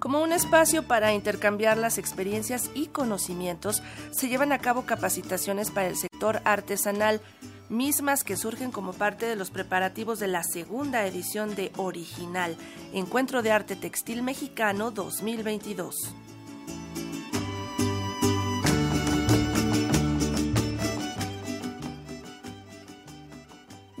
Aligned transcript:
Como 0.00 0.22
un 0.22 0.32
espacio 0.32 0.82
para 0.82 1.12
intercambiar 1.12 1.76
las 1.76 1.98
experiencias 1.98 2.70
y 2.74 2.86
conocimientos, 2.86 3.82
se 4.12 4.28
llevan 4.28 4.50
a 4.50 4.58
cabo 4.58 4.86
capacitaciones 4.86 5.70
para 5.70 5.88
el 5.88 5.96
sector 5.96 6.40
artesanal, 6.44 7.20
mismas 7.68 8.24
que 8.24 8.38
surgen 8.38 8.70
como 8.70 8.94
parte 8.94 9.26
de 9.26 9.36
los 9.36 9.50
preparativos 9.50 10.18
de 10.18 10.28
la 10.28 10.42
segunda 10.42 11.06
edición 11.06 11.54
de 11.54 11.70
Original, 11.76 12.56
Encuentro 12.94 13.42
de 13.42 13.52
Arte 13.52 13.76
Textil 13.76 14.22
Mexicano 14.22 14.90
2022. 14.90 15.94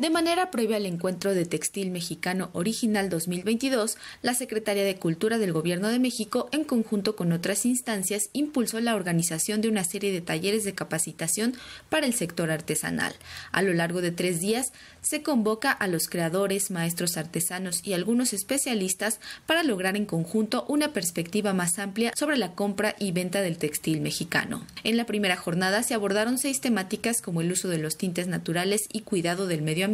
De 0.00 0.08
manera 0.08 0.50
previa 0.50 0.78
al 0.78 0.86
encuentro 0.86 1.34
de 1.34 1.44
textil 1.44 1.90
mexicano 1.90 2.48
original 2.54 3.10
2022, 3.10 3.98
la 4.22 4.32
Secretaría 4.32 4.82
de 4.82 4.96
Cultura 4.96 5.36
del 5.36 5.52
Gobierno 5.52 5.88
de 5.88 5.98
México, 5.98 6.48
en 6.52 6.64
conjunto 6.64 7.16
con 7.16 7.32
otras 7.32 7.66
instancias, 7.66 8.30
impulsó 8.32 8.80
la 8.80 8.94
organización 8.94 9.60
de 9.60 9.68
una 9.68 9.84
serie 9.84 10.10
de 10.10 10.22
talleres 10.22 10.64
de 10.64 10.72
capacitación 10.72 11.52
para 11.90 12.06
el 12.06 12.14
sector 12.14 12.50
artesanal. 12.50 13.12
A 13.52 13.60
lo 13.60 13.74
largo 13.74 14.00
de 14.00 14.10
tres 14.10 14.40
días, 14.40 14.72
se 15.02 15.22
convoca 15.22 15.70
a 15.70 15.86
los 15.86 16.06
creadores, 16.06 16.70
maestros 16.70 17.18
artesanos 17.18 17.86
y 17.86 17.92
algunos 17.92 18.32
especialistas 18.32 19.20
para 19.44 19.64
lograr 19.64 19.96
en 19.96 20.06
conjunto 20.06 20.64
una 20.66 20.94
perspectiva 20.94 21.52
más 21.52 21.78
amplia 21.78 22.14
sobre 22.18 22.38
la 22.38 22.54
compra 22.54 22.96
y 22.98 23.12
venta 23.12 23.42
del 23.42 23.58
textil 23.58 24.00
mexicano. 24.00 24.64
En 24.82 24.96
la 24.96 25.04
primera 25.04 25.36
jornada 25.36 25.82
se 25.82 25.92
abordaron 25.92 26.38
seis 26.38 26.62
temáticas 26.62 27.20
como 27.20 27.42
el 27.42 27.52
uso 27.52 27.68
de 27.68 27.76
los 27.76 27.98
tintes 27.98 28.28
naturales 28.28 28.88
y 28.90 29.00
cuidado 29.02 29.46
del 29.46 29.60
medio 29.60 29.84
ambiente, 29.84 29.89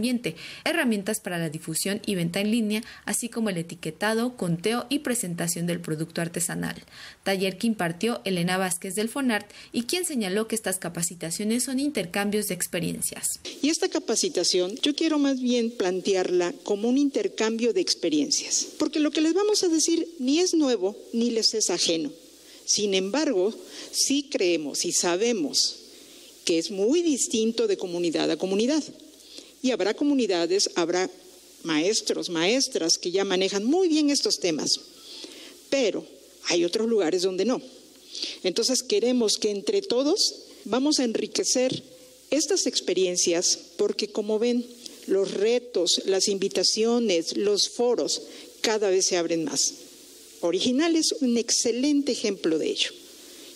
herramientas 0.65 1.21
para 1.21 1.39
la 1.39 1.51
difusión 1.51 2.01
y 2.07 2.15
venta 2.15 2.41
en 2.41 2.51
línea, 2.51 2.83
así 3.05 3.29
como 3.29 3.51
el 3.51 3.59
etiquetado, 3.59 4.37
conteo 4.37 4.87
y 4.89 5.01
presentación 5.01 5.67
del 5.67 5.81
producto 5.81 6.21
artesanal. 6.21 6.77
Taller 7.23 7.59
que 7.59 7.67
impartió 7.67 8.21
Elena 8.25 8.59
Vázquez 8.59 8.95
del 8.95 9.09
FONART 9.09 9.51
y 9.73 9.83
quien 9.83 10.05
señaló 10.05 10.49
que 10.49 10.55
estas 10.55 10.79
capacitaciones 10.79 11.65
son 11.65 11.81
intercambios 11.81 12.49
de 12.49 12.55
experiencias. 12.55 13.27
Y 13.63 13.71
esta 13.71 13.89
capacitación 13.89 14.75
yo 14.83 14.95
quiero 14.95 15.19
más 15.19 15.41
bien 15.41 15.71
plantearla 15.71 16.53
como 16.63 16.89
un 16.89 16.99
intercambio 16.99 17.73
de 17.73 17.81
experiencias, 17.81 18.67
porque 18.79 19.01
lo 19.01 19.11
que 19.11 19.21
les 19.21 19.35
vamos 19.35 19.63
a 19.63 19.69
decir 19.69 20.09
ni 20.19 20.41
es 20.41 20.55
nuevo 20.55 20.97
ni 21.13 21.31
les 21.31 21.55
es 21.55 21.71
ajeno. 21.71 22.11
Sin 22.65 22.95
embargo, 22.95 23.55
sí 23.93 24.29
creemos 24.31 24.85
y 24.85 24.93
sabemos 24.93 25.77
que 26.45 26.59
es 26.59 26.71
muy 26.71 27.03
distinto 27.03 27.67
de 27.67 27.77
comunidad 27.77 28.31
a 28.31 28.37
comunidad. 28.37 28.83
Y 29.67 29.73
habrá 29.73 29.95
comunidades, 29.95 30.71
habrá 30.77 31.11
maestros, 31.65 32.31
maestras 32.31 32.99
que 32.99 33.11
ya 33.11 33.25
manejan 33.25 33.65
muy 33.65 33.89
bien 33.89 34.11
estos 34.11 34.39
temas, 34.39 34.79
pero 35.71 36.07
hay 36.45 36.65
otros 36.65 36.89
lugares 36.89 37.23
donde 37.23 37.45
no. 37.45 37.61
Entonces 38.45 38.85
queremos 38.85 39.39
que 39.39 39.51
entre 39.51 39.83
todos 39.83 40.37
vamos 40.67 41.01
a 41.01 41.05
enriquecer 41.05 41.83
estas 42.31 42.69
experiencias 42.69 43.59
porque 43.77 44.07
como 44.07 44.39
ven, 44.39 44.65
los 45.09 45.33
retos, 45.33 46.03
las 46.05 46.29
invitaciones, 46.29 47.37
los 47.37 47.69
foros 47.69 48.23
cada 48.61 48.89
vez 48.89 49.07
se 49.07 49.17
abren 49.17 49.43
más. 49.43 49.75
Original 50.43 50.95
es 50.95 51.11
un 51.23 51.39
excelente 51.39 52.13
ejemplo 52.13 52.57
de 52.59 52.71
ello. 52.71 52.91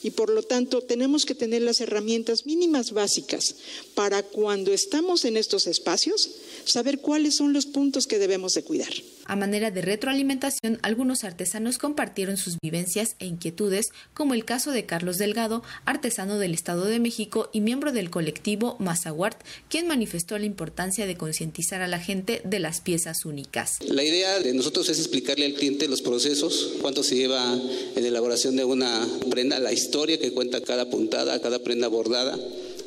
Y 0.02 0.10
por 0.10 0.30
lo 0.30 0.42
tanto 0.42 0.80
tenemos 0.80 1.24
que 1.24 1.34
tener 1.34 1.62
las 1.62 1.80
herramientas 1.80 2.46
mínimas 2.46 2.92
básicas 2.92 3.56
para 3.94 4.22
cuando 4.22 4.72
estamos 4.72 5.24
en 5.24 5.36
estos 5.36 5.66
espacios 5.66 6.30
saber 6.64 7.00
cuáles 7.00 7.36
son 7.36 7.52
los 7.52 7.66
puntos 7.66 8.06
que 8.06 8.18
debemos 8.18 8.54
de 8.54 8.62
cuidar. 8.62 8.92
A 9.26 9.36
manera 9.36 9.70
de 9.70 9.80
retroalimentación, 9.80 10.78
algunos 10.82 11.22
artesanos 11.22 11.78
compartieron 11.78 12.36
sus 12.36 12.56
vivencias 12.60 13.14
e 13.20 13.26
inquietudes, 13.26 13.90
como 14.12 14.34
el 14.34 14.44
caso 14.44 14.72
de 14.72 14.86
Carlos 14.86 15.18
Delgado, 15.18 15.62
artesano 15.84 16.38
del 16.38 16.52
Estado 16.52 16.86
de 16.86 16.98
México 16.98 17.48
y 17.52 17.60
miembro 17.60 17.92
del 17.92 18.10
colectivo 18.10 18.76
Mazahuart, 18.80 19.40
quien 19.68 19.86
manifestó 19.86 20.36
la 20.38 20.46
importancia 20.46 21.06
de 21.06 21.16
concientizar 21.16 21.80
a 21.80 21.88
la 21.88 22.00
gente 22.00 22.42
de 22.44 22.58
las 22.58 22.80
piezas 22.80 23.24
únicas. 23.24 23.78
La 23.86 24.02
idea 24.02 24.40
de 24.40 24.52
nosotros 24.52 24.88
es 24.88 24.98
explicarle 24.98 25.46
al 25.46 25.54
cliente 25.54 25.86
los 25.86 26.02
procesos, 26.02 26.72
cuánto 26.80 27.02
se 27.04 27.14
lleva 27.14 27.54
en 27.94 28.04
elaboración 28.04 28.56
de 28.56 28.64
una 28.64 29.06
prenda, 29.30 29.60
la 29.60 29.72
historia 29.72 30.18
que 30.18 30.32
cuenta 30.32 30.60
cada 30.60 30.90
puntada, 30.90 31.40
cada 31.40 31.60
prenda 31.60 31.88
bordada 31.88 32.36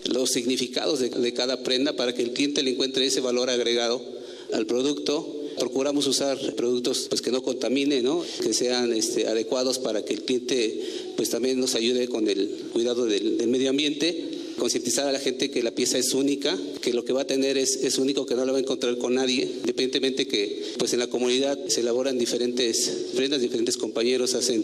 los 0.06 0.31
significados 0.31 1.00
de, 1.00 1.34
cada 1.34 1.64
prenda 1.64 1.96
para 1.96 2.14
que 2.14 2.22
el 2.22 2.31
cliente 2.31 2.64
le 2.64 2.72
encuentre 2.72 3.06
ese 3.06 3.22
valor 3.22 3.50
agregado 3.50 4.02
al 4.53 4.66
producto 4.66 5.40
procuramos 5.58 6.08
usar 6.08 6.38
productos 6.56 7.08
pues 7.09 7.22
que 7.22 7.31
no 7.31 7.44
contaminen, 7.44 8.03
¿no? 8.03 8.24
que 8.41 8.53
sean 8.53 8.94
este, 8.94 9.28
adecuados 9.28 9.80
para 9.80 10.03
que 10.03 10.14
el 10.14 10.24
cliente 10.24 10.81
pues 11.16 11.30
también 11.30 11.59
nos 11.59 11.75
ayude 11.75 12.08
con 12.08 12.28
el 12.28 12.47
cuidado 12.72 13.06
del, 13.06 13.47
medio 13.47 13.69
ambiente, 13.69 14.32
concientizar 14.58 15.08
a 15.08 15.12
la 15.12 15.19
gente 15.19 15.50
que 15.50 15.64
la 15.64 15.72
pieza 15.72 15.97
es 15.97 16.14
única, 16.14 16.58
que 16.81 16.94
lo 16.94 17.03
que 17.06 17.14
va 17.14 17.22
a 17.22 17.28
tener 17.28 17.58
es, 17.58 17.78
es 17.84 17.97
único, 17.97 18.25
que 18.25 18.36
no 18.36 18.46
lo 18.46 18.52
va 18.52 18.58
a 18.58 18.62
encontrar 18.62 18.97
con 18.97 19.16
nadie, 19.16 19.44
independientemente 19.44 20.28
que 20.28 20.74
pues 20.78 20.94
en 20.94 21.00
la 21.00 21.08
comunidad 21.08 21.58
se 21.68 21.81
elaboran 21.81 22.18
diferentes 22.18 22.91
prendas, 23.16 23.41
diferentes 23.41 23.78
compañeros 23.78 24.34
hacen, 24.36 24.64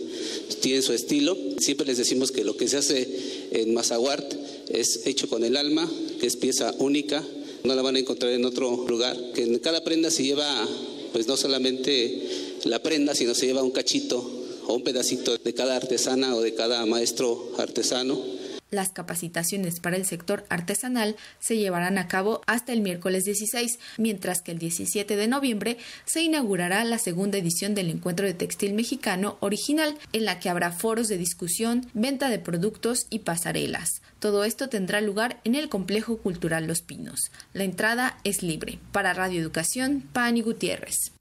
tienen 0.61 0.83
su 0.83 0.93
estilo. 0.93 1.37
Siempre 1.59 1.85
les 1.85 1.97
decimos 1.97 2.31
que 2.31 2.43
lo 2.43 2.57
que 2.57 2.67
se 2.67 2.77
hace 2.77 3.07
en 3.51 3.73
Mazahuart 3.73 4.33
es 4.69 5.05
hecho 5.05 5.27
con 5.27 5.43
el 5.43 5.57
alma, 5.57 5.89
que 6.19 6.27
es 6.27 6.35
pieza 6.35 6.73
única, 6.79 7.25
no 7.63 7.75
la 7.75 7.81
van 7.81 7.95
a 7.95 7.99
encontrar 7.99 8.31
en 8.31 8.45
otro 8.45 8.85
lugar, 8.87 9.17
que 9.33 9.43
en 9.43 9.59
cada 9.59 9.83
prenda 9.83 10.11
se 10.11 10.23
lleva 10.23 10.67
pues 11.11 11.27
no 11.27 11.37
solamente 11.37 12.21
la 12.65 12.81
prenda, 12.83 13.15
sino 13.15 13.33
se 13.33 13.47
lleva 13.47 13.63
un 13.63 13.71
cachito 13.71 14.23
o 14.67 14.75
un 14.75 14.83
pedacito 14.83 15.35
de 15.37 15.53
cada 15.53 15.75
artesana 15.75 16.35
o 16.35 16.41
de 16.41 16.53
cada 16.53 16.85
maestro 16.85 17.51
artesano 17.57 18.38
las 18.71 18.89
capacitaciones 18.89 19.79
para 19.79 19.95
el 19.95 20.05
sector 20.05 20.45
artesanal 20.49 21.15
se 21.39 21.57
llevarán 21.57 21.97
a 21.97 22.07
cabo 22.07 22.41
hasta 22.47 22.73
el 22.73 22.81
miércoles 22.81 23.25
16, 23.25 23.79
mientras 23.97 24.41
que 24.41 24.51
el 24.51 24.59
17 24.59 25.15
de 25.15 25.27
noviembre 25.27 25.77
se 26.05 26.21
inaugurará 26.21 26.83
la 26.83 26.97
segunda 26.97 27.37
edición 27.37 27.75
del 27.75 27.89
Encuentro 27.89 28.25
de 28.25 28.33
Textil 28.33 28.73
Mexicano 28.73 29.37
original, 29.39 29.97
en 30.13 30.25
la 30.25 30.39
que 30.39 30.49
habrá 30.49 30.71
foros 30.71 31.07
de 31.07 31.17
discusión, 31.17 31.87
venta 31.93 32.29
de 32.29 32.39
productos 32.39 33.07
y 33.09 33.19
pasarelas. 33.19 34.01
Todo 34.19 34.43
esto 34.43 34.69
tendrá 34.69 35.01
lugar 35.01 35.39
en 35.43 35.55
el 35.55 35.69
Complejo 35.69 36.17
Cultural 36.17 36.67
Los 36.67 36.81
Pinos. 36.81 37.31
La 37.53 37.63
entrada 37.63 38.17
es 38.23 38.43
libre. 38.43 38.79
Para 38.91 39.13
Radio 39.13 39.39
Educación, 39.39 40.03
Pani 40.13 40.41
Gutiérrez. 40.41 41.18